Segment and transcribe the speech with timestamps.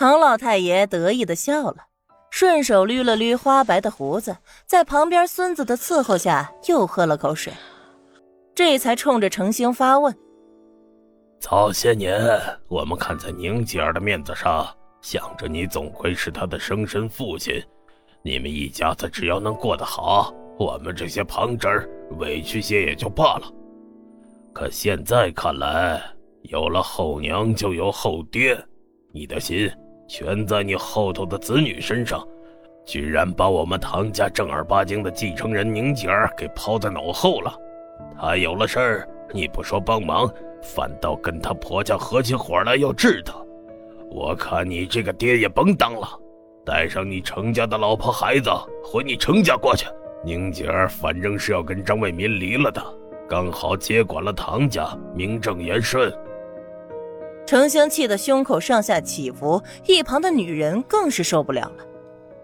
[0.00, 1.76] 唐老太爷得意的笑了，
[2.30, 4.34] 顺手捋了捋花白的胡子，
[4.64, 7.52] 在旁边孙子的伺候下，又喝了口水，
[8.54, 10.16] 这才冲着程兴发问
[11.38, 12.18] ：“早些年，
[12.68, 14.66] 我们看在宁姐儿的面子上，
[15.02, 17.62] 想着你总归是她的生身父亲，
[18.22, 21.86] 你们一家子只要能过得好，我们这些旁侄儿
[22.18, 23.42] 委屈些也就罢了。
[24.54, 26.02] 可现在看来，
[26.44, 28.58] 有了后娘就有后爹，
[29.12, 29.70] 你的心……”
[30.12, 32.26] 全在你后头的子女身上，
[32.84, 37.54] 居然把我们唐家正儿八经的继承人宁姐儿给抛在脑后了。
[38.20, 40.28] 她有了事儿，你不说帮忙，
[40.64, 43.32] 反倒跟她婆家合起伙来要治她。
[44.10, 46.08] 我看你这个爹也甭当了，
[46.66, 48.50] 带上你程家的老婆孩子
[48.82, 49.86] 回你程家过去。
[50.24, 52.82] 宁姐儿反正是要跟张卫民离了的，
[53.28, 56.12] 刚好接管了唐家，名正言顺。
[57.50, 61.84] 程兴气得胸口上下起伏，一旁的女人更是受不了了。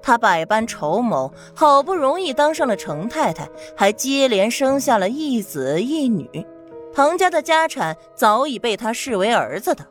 [0.00, 6.26] 她百般筹谋，好不容易当上了程太太，还接连生下了一子一女，
[6.94, 9.86] 唐家的家产早已被她视为儿子的。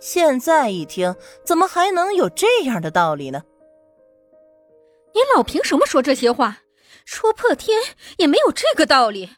[0.00, 3.42] 现在一听，怎么还能有这样的道理呢？
[5.14, 6.62] 你老凭什么说这些话？
[7.04, 7.78] 说破天
[8.16, 9.30] 也没有这个道理。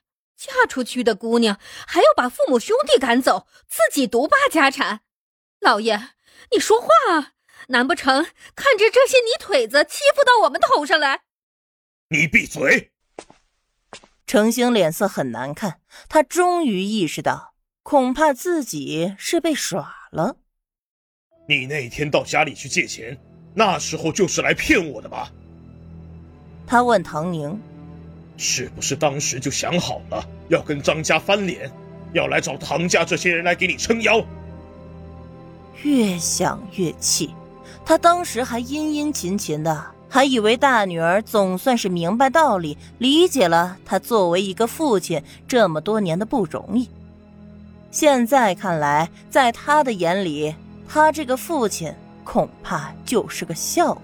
[0.44, 5.00] 嫁出去的姑娘还要把父母兄弟赶走，自己独霸家产。
[5.60, 6.10] 老爷，
[6.50, 7.32] 你说话啊！
[7.68, 11.22] 难不成看着这些泥腿子欺负到我们头上来？
[12.10, 12.92] 你闭嘴！
[14.26, 20.36] 程兴脸色很难看，他终于意识到，恐怕自己是被耍了。
[21.48, 23.18] 你那天到家里去借钱，
[23.54, 25.30] 那时候就是来骗我的吧？
[26.66, 27.58] 他问唐宁。
[28.36, 31.70] 是不是当时就想好了要跟张家翻脸，
[32.12, 34.24] 要来找唐家这些人来给你撑腰？
[35.82, 37.34] 越想越气，
[37.84, 46.88] 他当时还殷殷勤勤的，还以为大女儿总算是明白道理，理解了他作为一个父亲这么多年的不容易。
[47.90, 50.54] 现在看来，在他的眼里，
[50.88, 51.94] 他这个父亲
[52.24, 54.00] 恐怕就是个笑话。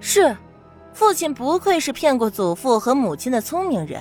[0.00, 0.34] 是。
[0.94, 4.00] 父亲不愧是骗过祖父和母亲的聪明人，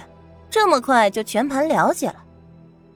[0.50, 2.24] 这么快就全盘了解了。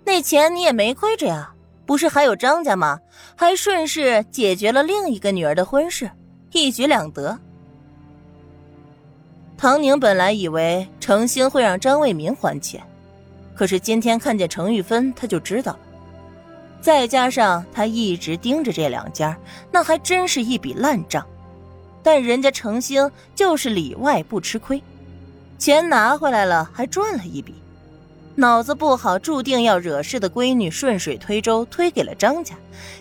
[0.06, 1.52] 那钱你也没亏着呀，
[1.86, 3.00] 不是还有张家吗？
[3.36, 6.10] 还顺势解决了另一个女儿的婚事，
[6.52, 7.38] 一举两得。
[9.58, 12.82] 唐宁本来以为程兴会让张卫民还钱，
[13.56, 15.80] 可是今天看见程玉芬，他就知道了。
[16.80, 19.36] 再加上他一直盯着这两家，
[19.72, 21.26] 那还真是一笔烂账。
[22.08, 24.82] 但人家程兴就是里外不吃亏，
[25.60, 27.54] 钱拿回来了还赚了一笔，
[28.36, 32.56] 脑子不好注定要惹事的闺女顺水推舟推给了张家，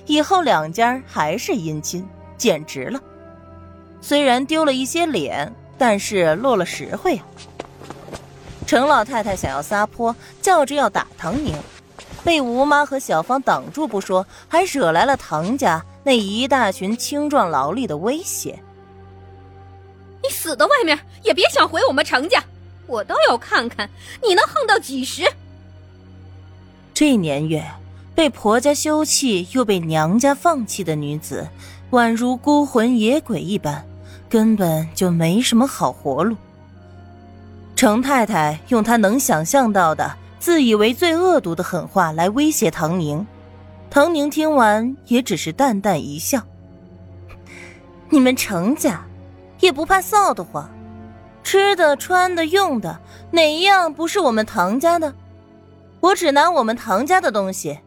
[0.07, 2.05] 以后两家还是姻亲，
[2.37, 3.01] 简直了。
[4.01, 7.25] 虽然丢了一些脸，但是落了实惠啊。
[8.67, 11.55] 程老太太想要撒泼，叫着要打唐宁，
[12.25, 18.59] 被吴妈和小芳挡住不说，还惹来了唐家那一大群青壮劳力的威胁。
[20.27, 22.43] 你死到外面也别想回我们程家，
[22.89, 23.89] 我倒要看看
[24.27, 25.23] 你能横到几时。
[26.93, 27.65] 这年月，
[28.13, 31.47] 被婆家休弃又被娘家放弃的女子，
[31.93, 33.85] 宛如孤魂野鬼一般，
[34.29, 36.37] 根本就没什么好活路。
[37.77, 43.25] 程太太用她能想象到的、自以为最恶毒的狠话来威胁唐宁，
[43.91, 46.43] 唐宁听完也只是淡淡一笑
[48.11, 49.07] ：“你们程家。”
[49.61, 50.71] 也不怕臊得慌，
[51.43, 53.01] 吃的、穿的、用的，
[53.31, 55.15] 哪一样不是我们唐家的？
[56.01, 57.79] 我只拿我们唐家的东西，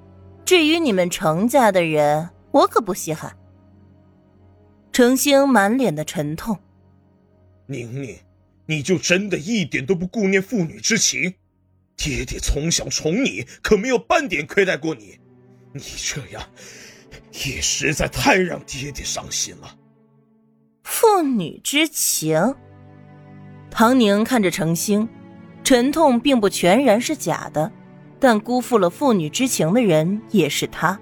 [0.45, 3.35] 至于你们程家的人，我可不稀罕。
[4.91, 6.57] 程兴满脸的沉痛，
[7.67, 8.17] 宁宁，
[8.65, 11.35] 你就真的一点都不顾念父女之情？
[11.95, 15.19] 爹爹从小宠你，可没有半点亏待过你，
[15.73, 16.41] 你这样，
[17.45, 19.75] 也实在太让爹爹伤心了。
[21.01, 22.53] 父女之情，
[23.71, 25.07] 唐宁看着程兴，
[25.63, 27.71] 沉痛并不全然是假的，
[28.19, 30.99] 但辜负了父女之情的人也是他。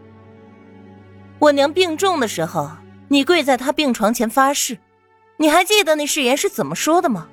[1.40, 2.70] 我娘病重的时候，
[3.08, 4.78] 你跪在她病床前发誓，
[5.38, 7.28] 你还记得那誓言是怎么说的吗？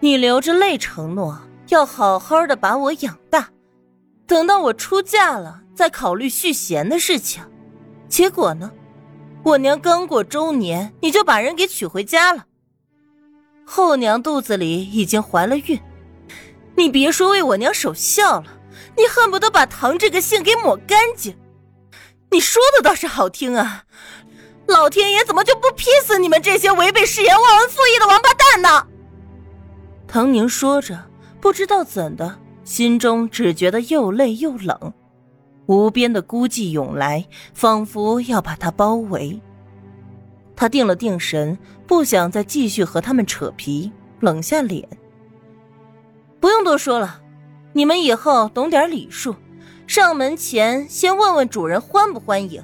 [0.00, 3.48] 你流着泪承诺要好好的把我养大，
[4.26, 7.42] 等到我出嫁了再考虑续弦的事情。
[8.10, 8.70] 结果呢？
[9.44, 12.46] 我娘刚过周年，你就把人给娶回家了。
[13.64, 15.80] 后娘肚子里已经怀了孕，
[16.76, 18.44] 你别说为我娘守孝了，
[18.96, 21.36] 你恨不得把唐这个姓给抹干净。
[22.30, 23.84] 你说的倒是好听啊，
[24.66, 28.86] 老天爷怎么就不劈死你们这些违背誓言、忘恩负义的王八蛋呢？
[30.06, 31.10] 唐宁说着，
[31.40, 34.92] 不知道怎的，心中只觉得又累又冷，
[35.72, 39.40] 无边的孤寂涌来，仿佛要把他包围。
[40.54, 43.90] 他定了定神，不想再继续和他们扯皮，
[44.20, 44.86] 冷下脸。
[46.38, 47.22] 不用多说了，
[47.72, 49.34] 你们以后懂点礼数，
[49.86, 52.62] 上门前先问问主人欢不欢迎。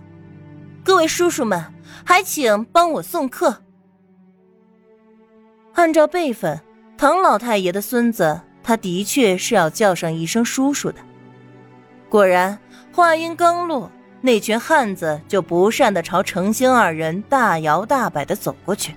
[0.85, 1.65] 各位叔叔们，
[2.05, 3.63] 还请帮我送客。
[5.73, 6.61] 按照辈分，
[6.99, 10.99] 唐老太爷的孙子，他的确是要叫上一声叔叔的。
[12.09, 12.59] 果然，
[12.99, 13.89] 话音刚落，
[14.21, 18.93] 那群汉子就不善的朝程兴二人大摇大摆的走过去。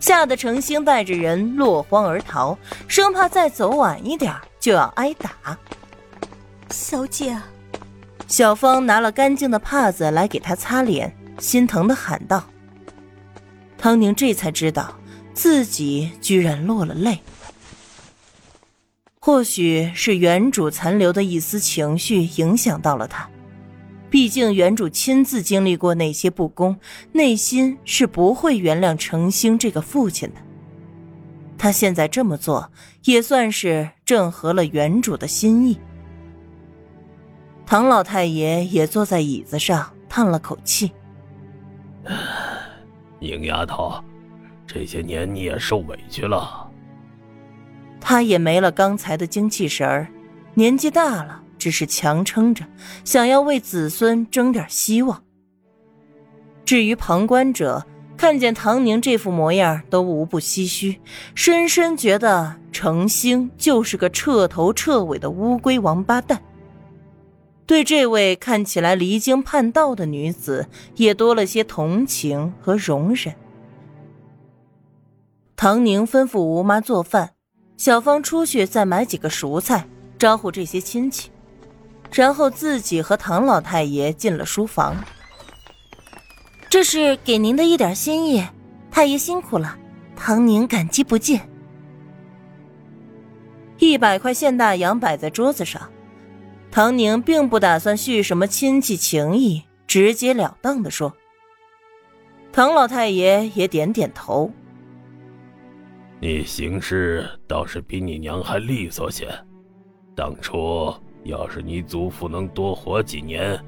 [0.00, 2.58] 吓得程兴带着人落荒而逃，
[2.88, 5.56] 生怕再走晚一点就要挨打。
[6.72, 7.38] 小姐，
[8.26, 12.42] 小芳拿了干净的帕子来给他擦脸，心疼的喊道
[13.78, 14.92] ：“汤宁这才知道
[15.34, 17.20] 自己居然落了泪。
[19.20, 23.28] 或许是原主残留的一丝情绪影响到了他。”
[24.16, 26.74] 毕竟原主亲自经历过那些不公，
[27.12, 30.36] 内心是不会原谅程兴这个父亲的。
[31.58, 32.72] 他现在这么做，
[33.04, 35.78] 也算是正合了原主的心意。
[37.66, 40.92] 唐老太爷也坐在椅子上，叹了口气
[43.20, 44.02] ：“宁丫头，
[44.66, 46.66] 这些年你也受委屈了。”
[48.00, 50.08] 他也没了刚才的精气神儿，
[50.54, 51.42] 年纪大了。
[51.58, 52.64] 只是强撑着，
[53.04, 55.22] 想要为子孙争点希望。
[56.64, 57.86] 至于旁观者，
[58.16, 61.00] 看见唐宁这副模样，都无不唏嘘，
[61.34, 66.42] 深深觉得程兴就是个彻头彻尾的乌龟王八蛋。
[67.66, 73.34] 对这位看起来离经叛道的女子，也多了些同情和容忍。
[75.56, 77.32] 唐宁吩咐吴妈做饭，
[77.76, 79.88] 小芳出去再买几个熟菜，
[80.18, 81.30] 招呼这些亲戚。
[82.12, 84.96] 然后自己和唐老太爷进了书房。
[86.68, 88.44] 这是给您的一点心意，
[88.90, 89.78] 太爷辛苦了，
[90.14, 91.40] 唐宁感激不尽。
[93.78, 95.90] 一百块现大洋摆在桌子上，
[96.70, 101.14] 唐宁并不打算续什么亲戚情谊，直截了当的说。
[102.52, 104.50] 唐老太爷也点点头。
[106.18, 109.28] 你行事倒是比你娘还利索些，
[110.14, 110.92] 当初。
[111.26, 113.58] 要是你祖父能多活几年，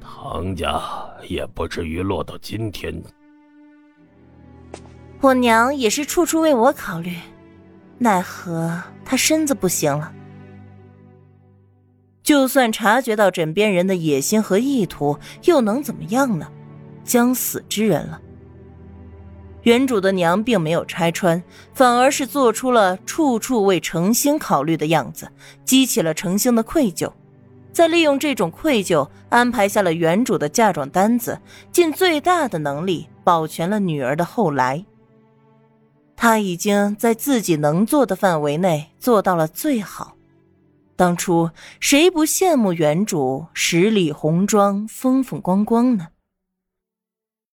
[0.00, 0.80] 唐家
[1.28, 3.02] 也不至于落到今天。
[5.20, 7.16] 我娘也是处处为我考虑，
[7.98, 10.12] 奈何她身子不行了。
[12.22, 16.50] 就算察觉到枕边人的野心和意图，又能怎么样呢？
[17.04, 18.20] 将死之人了。
[19.62, 21.42] 原主的娘并没有拆穿，
[21.72, 25.30] 反而是做出了处处为程兴考虑的样子，
[25.64, 27.12] 激起了程兴的愧疚，
[27.72, 34.84] 再利用这种愧疚安排下了原主的嫁妆单子，尽最大的能力保全了女儿的后来。
[36.16, 40.16] 他已经在自己能做的范围内做到了最好。
[40.94, 41.50] 当初
[41.80, 46.08] 谁不羡慕原主十里红妆风风光光呢？